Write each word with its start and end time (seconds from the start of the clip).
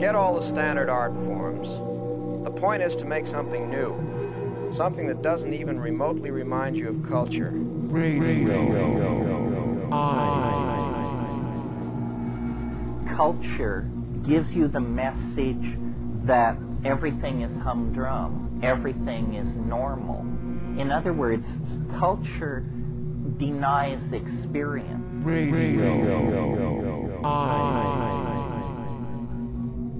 Forget 0.00 0.14
all 0.14 0.34
the 0.34 0.40
standard 0.40 0.88
art 0.88 1.12
forms. 1.12 1.78
The 2.44 2.50
point 2.50 2.82
is 2.82 2.96
to 2.96 3.04
make 3.04 3.26
something 3.26 3.68
new, 3.68 4.72
something 4.72 5.06
that 5.08 5.20
doesn't 5.20 5.52
even 5.52 5.78
remotely 5.78 6.30
remind 6.30 6.74
you 6.74 6.88
of 6.88 7.06
culture. 7.06 7.50
Radio. 7.52 8.64
Culture 13.14 13.86
gives 14.26 14.50
you 14.54 14.68
the 14.68 14.80
message 14.80 15.76
that 16.24 16.56
everything 16.86 17.42
is 17.42 17.54
humdrum, 17.60 18.58
everything 18.62 19.34
is 19.34 19.54
normal. 19.54 20.20
In 20.80 20.90
other 20.90 21.12
words, 21.12 21.44
culture 21.98 22.60
denies 23.36 24.00
experience. 24.14 25.04
Radio 25.26 26.40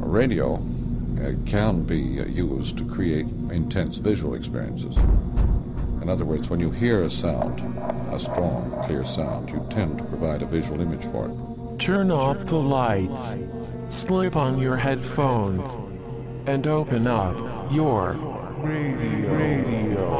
uh, 0.03 1.33
can 1.47 1.83
be 1.83 2.21
uh, 2.21 2.25
used 2.25 2.79
to 2.79 2.85
create 2.85 3.27
intense 3.51 3.99
visual 3.99 4.35
experiences. 4.35 4.97
In 6.03 6.09
other 6.09 6.25
words, 6.25 6.49
when 6.49 6.61
you 6.61 6.71
hear 6.71 7.03
a 7.05 7.11
sound, 7.11 7.61
a 8.13 8.19
strong, 8.19 8.71
clear 8.85 9.05
sound, 9.05 9.51
you 9.51 9.65
tend 9.71 9.99
to 9.99 10.05
provide 10.05 10.43
a 10.43 10.47
visual 10.47 10.81
image 10.81 11.05
for 11.13 11.27
it. 11.27 11.79
Turn 11.79 12.11
off 12.11 12.47
the 12.47 12.57
lights, 12.57 13.37
slip 13.91 14.37
on 14.37 14.59
your 14.59 14.77
headphones, 14.77 15.77
and 16.47 16.67
open 16.67 17.07
up 17.07 17.37
your 17.73 18.13
radio, 18.63 19.35
radio 19.35 20.11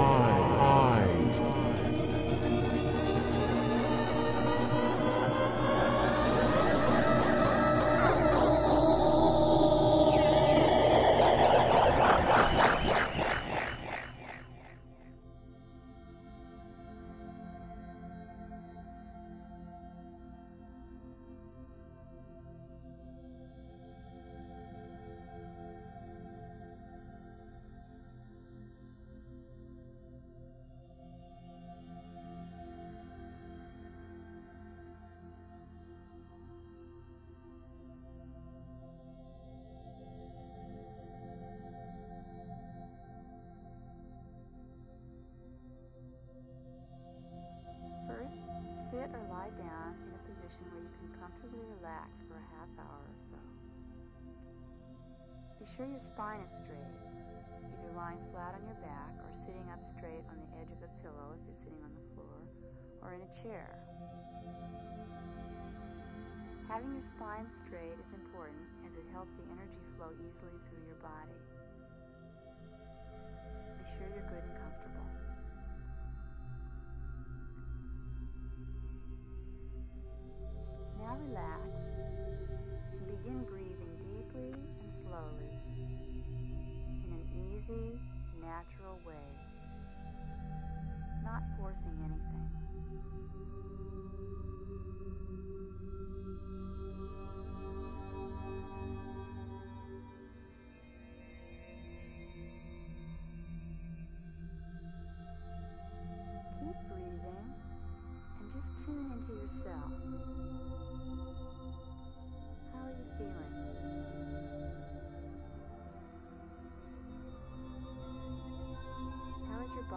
Sure 55.81 55.89
your 55.89 56.05
spine 56.13 56.45
is 56.45 56.53
straight, 56.61 56.93
either 57.65 57.93
lying 57.97 58.21
flat 58.37 58.53
on 58.53 58.61
your 58.69 58.77
back 58.85 59.17
or 59.25 59.33
sitting 59.49 59.65
up 59.73 59.81
straight 59.97 60.21
on 60.29 60.37
the 60.37 60.51
edge 60.61 60.69
of 60.77 60.85
a 60.85 60.93
pillow 61.01 61.33
if 61.33 61.41
you're 61.49 61.57
sitting 61.65 61.81
on 61.81 61.89
the 61.97 62.05
floor, 62.13 62.37
or 63.01 63.17
in 63.17 63.25
a 63.25 63.33
chair. 63.41 63.65
Having 66.69 67.01
your 67.01 67.09
spine 67.17 67.49
straight 67.65 67.97
is 67.97 68.13
important 68.13 68.61
as 68.85 68.93
it 68.93 69.09
helps 69.09 69.33
the 69.41 69.47
energy 69.57 69.81
flow 69.97 70.13
easily 70.21 70.61
through 70.69 70.85
your 70.85 71.01
body. 71.01 71.41
Be 73.81 73.85
sure 73.97 74.13
you're 74.13 74.29
good 74.29 74.60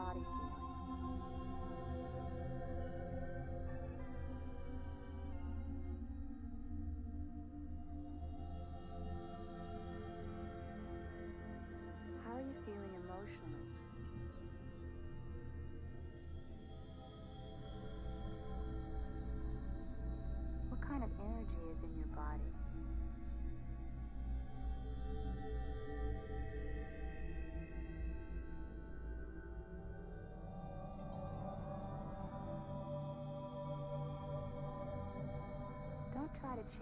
body 0.03 0.62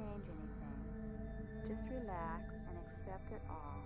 change 0.02 0.26
anything. 0.34 0.82
Just 1.68 1.86
relax 1.94 2.44
and 2.68 2.78
accept 2.82 3.32
it 3.32 3.42
all. 3.50 3.86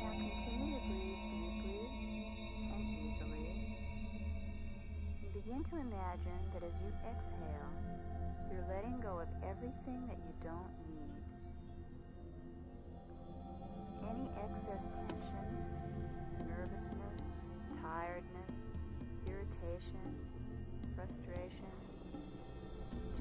Now 0.01 0.13
continue 0.17 0.73
to 0.73 0.81
breathe 0.89 1.21
deeply 1.29 1.85
and 2.73 2.85
easily. 2.97 3.53
Begin 5.33 5.63
to 5.69 5.75
imagine 5.77 6.41
that 6.53 6.63
as 6.63 6.73
you 6.81 6.89
exhale, 7.05 7.32
letting 8.73 8.99
go 9.01 9.19
of 9.19 9.27
everything 9.45 10.01
that 10.07 10.17
you 10.25 10.33
don't 10.41 10.73
need. 10.89 11.21
Any 14.01 14.25
excess 14.33 14.81
tension, 14.97 15.47
nervousness, 16.49 17.21
tiredness, 17.83 18.55
irritation, 19.27 20.09
frustration, 20.95 21.73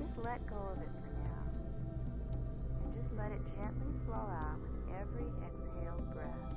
just 0.01 0.17
let 0.25 0.41
go 0.49 0.57
of 0.73 0.79
it 0.81 0.89
for 0.89 1.13
now. 1.21 1.45
And 2.85 2.95
just 2.97 3.13
let 3.13 3.31
it 3.31 3.45
gently 3.55 3.93
flow 4.07 4.25
out 4.33 4.57
with 4.57 4.73
every 4.97 5.29
exhaled 5.45 6.15
breath. 6.15 6.53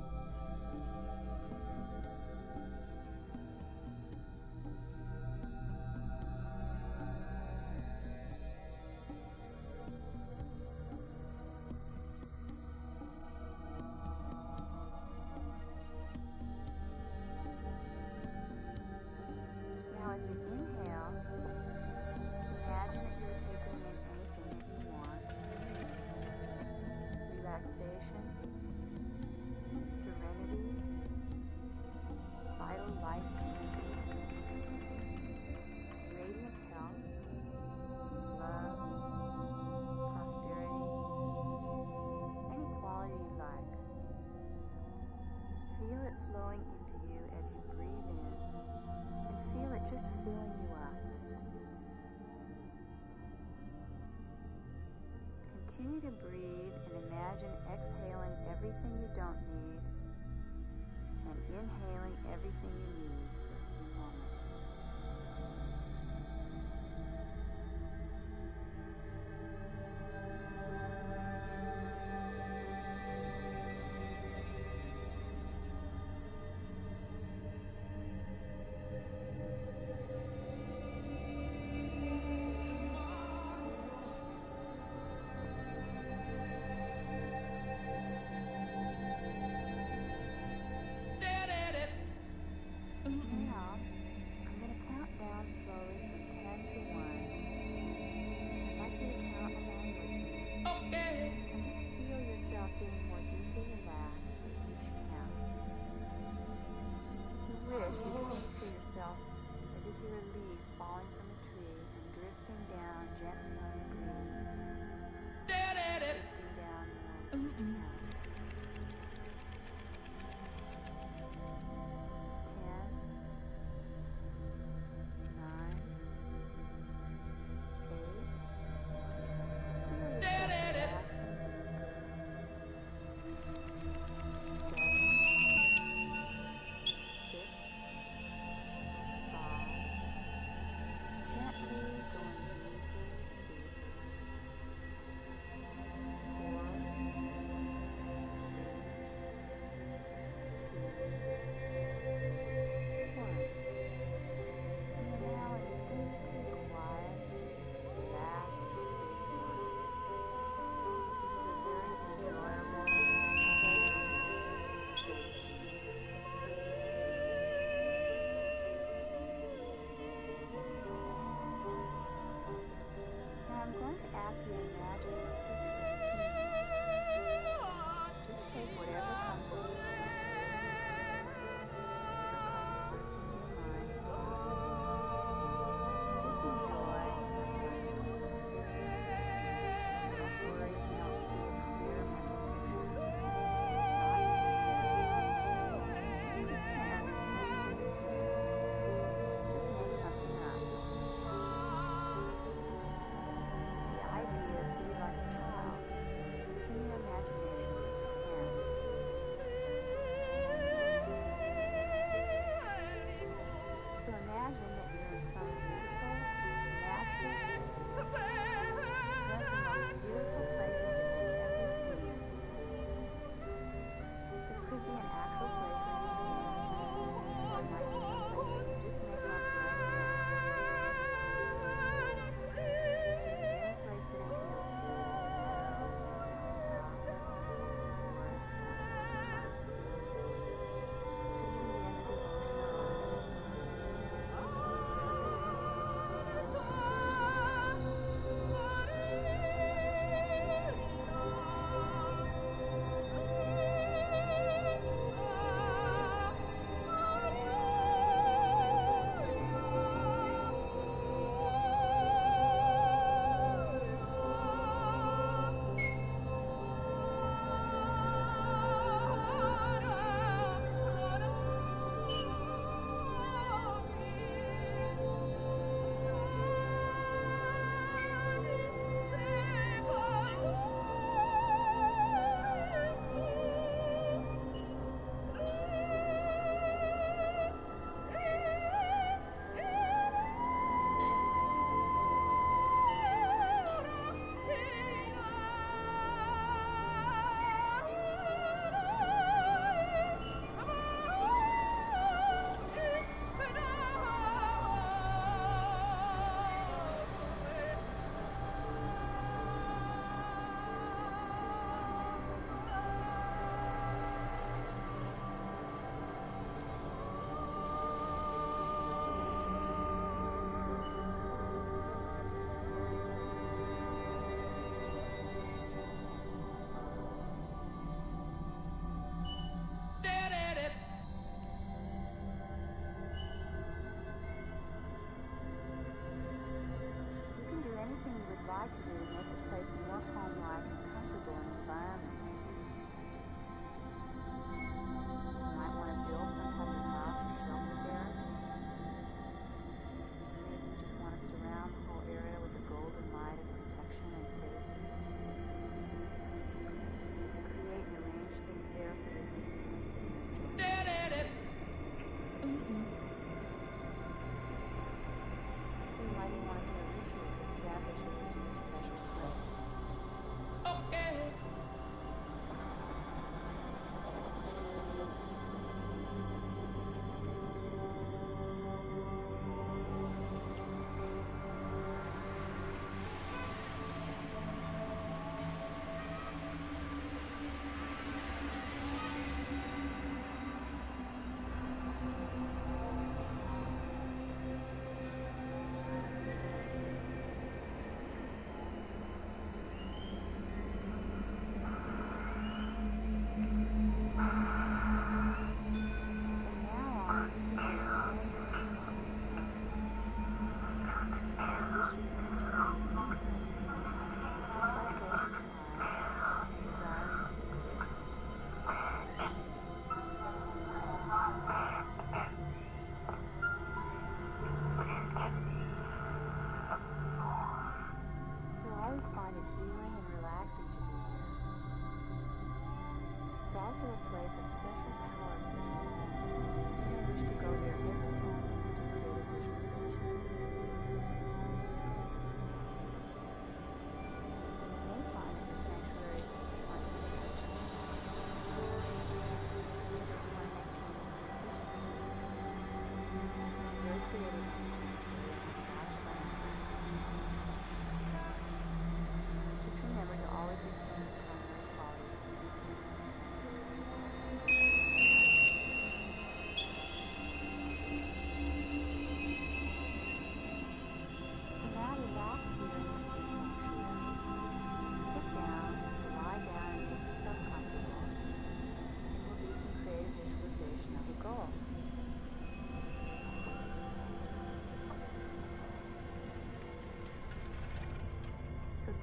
everything. 58.66 58.95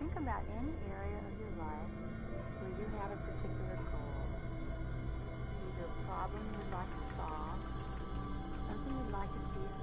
Think 0.03 0.19
about 0.19 0.43
any 0.59 0.75
area 0.91 1.15
of 1.15 1.33
your 1.39 1.63
life 1.63 1.91
where 2.59 2.75
you 2.75 2.85
have 2.99 3.07
a 3.07 3.19
particular 3.23 3.79
goal. 3.87 4.27
Either 5.63 5.87
a 5.87 5.95
problem 6.03 6.43
you'd 6.59 6.73
like 6.75 6.91
to 6.91 7.03
solve, 7.15 7.59
something 8.67 8.93
you'd 8.99 9.13
like 9.15 9.31
to 9.31 9.43
see 9.55 9.82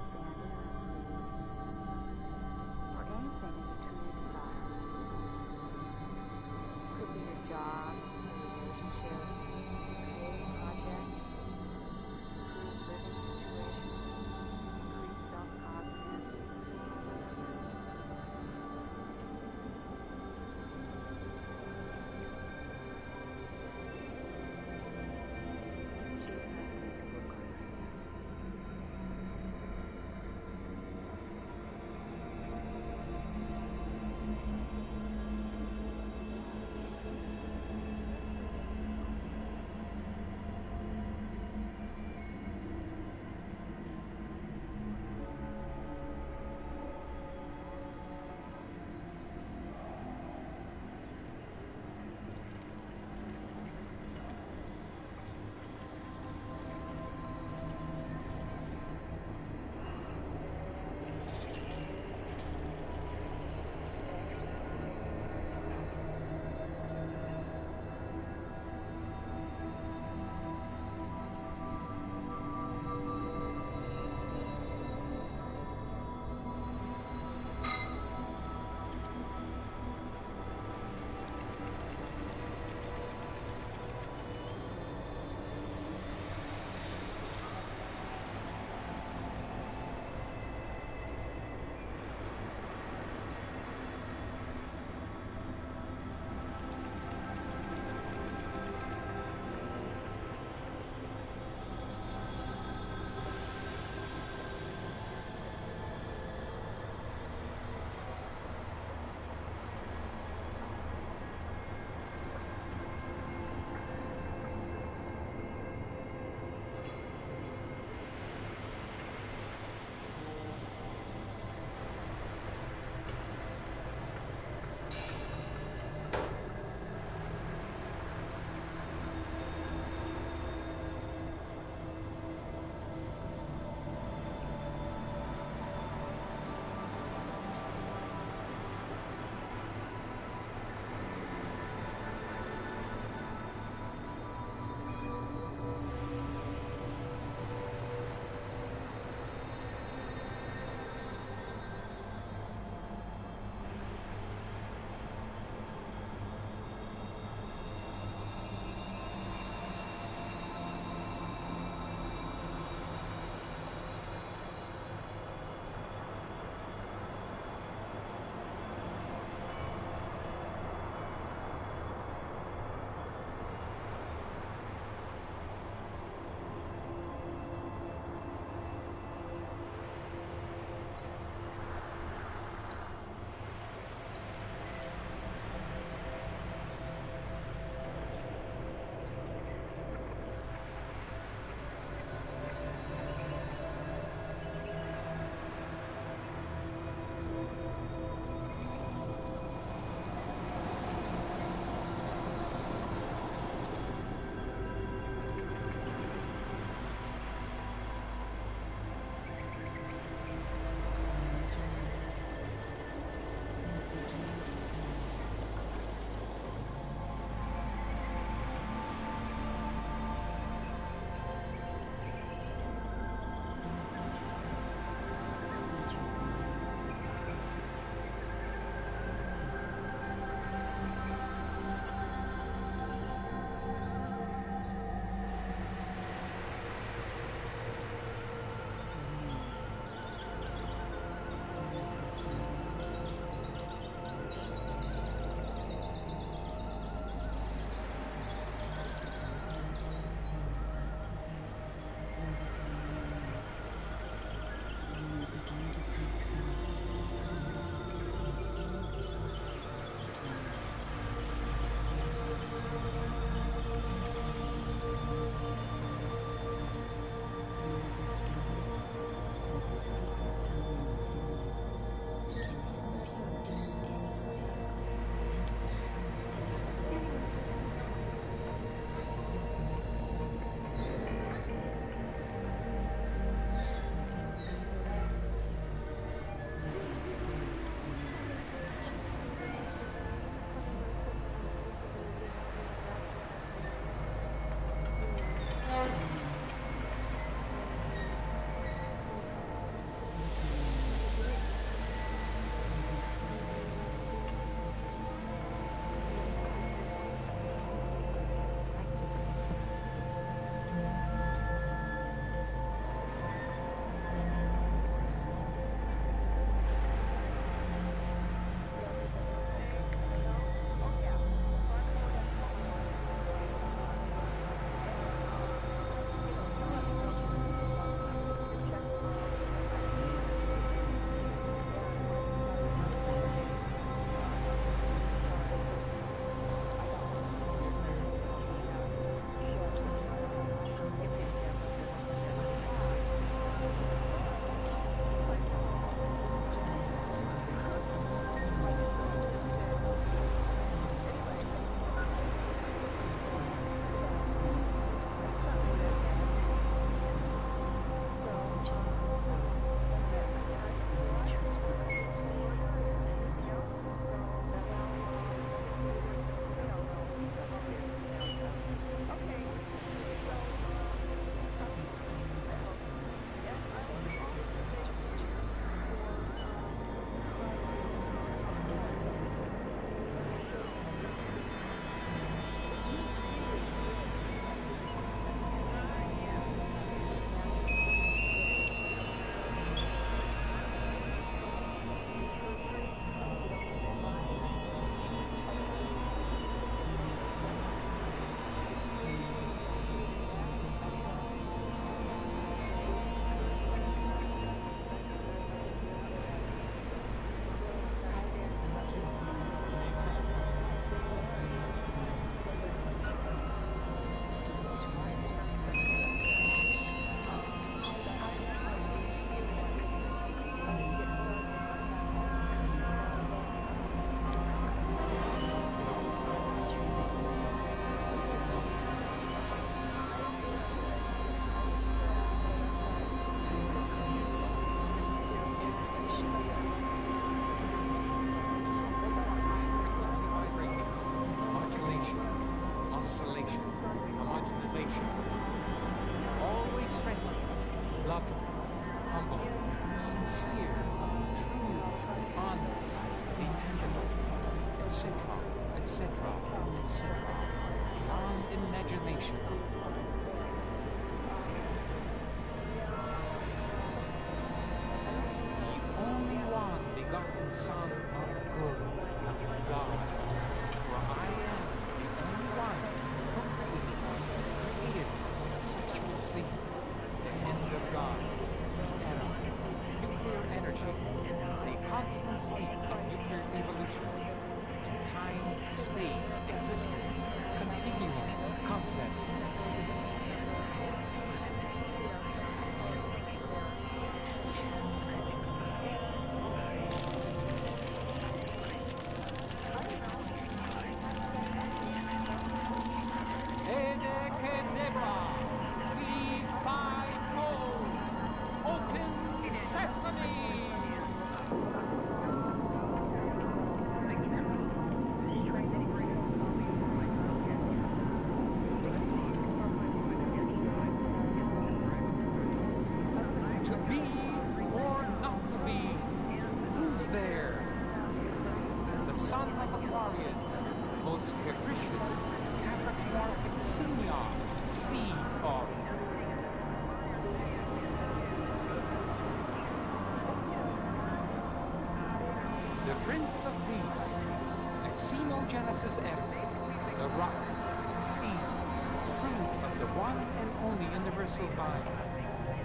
one 549.95 550.17
and 550.39 550.49
only 550.63 550.85
universal 550.93 551.47
vine, 551.57 551.83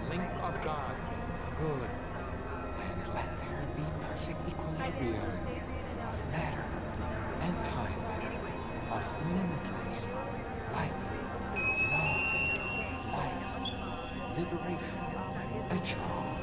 link 0.09 0.23
of 0.43 0.55
God, 0.63 0.95
good. 1.59 1.89
And 2.79 3.07
let 3.13 3.27
there 3.39 3.63
be 3.75 3.83
perfect 3.99 4.39
equilibrium 4.47 5.37
of 6.07 6.15
matter 6.31 6.65
and 7.41 7.55
time, 7.73 7.99
of 8.91 9.03
limitless 9.27 10.07
light, 10.73 10.95
love, 11.91 12.21
life, 13.11 13.43
liberation, 14.37 15.03
a 15.71 15.79
charm. 15.85 16.36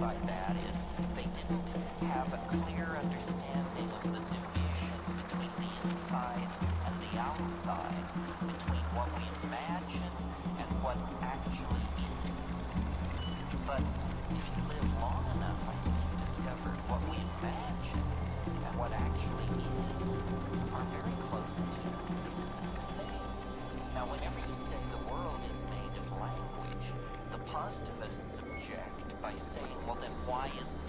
By 0.00 0.14
that 0.26 0.56
is 0.56 0.74
they 1.14 1.24
didn't 1.36 1.79
well, 30.30 30.79